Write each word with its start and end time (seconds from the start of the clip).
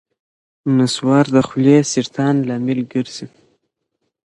نصوار 0.77 1.25
د 1.35 1.37
خولې 1.47 1.77
سرطان 1.91 2.35
لامل 2.47 2.79
ګرځي. 2.93 3.27